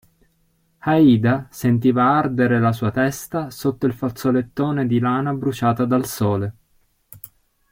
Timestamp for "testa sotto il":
2.89-3.93